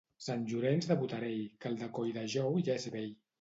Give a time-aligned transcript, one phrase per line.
[0.27, 3.15] Sant Llorenç de Botarell, que el de Colldejou ja és vell.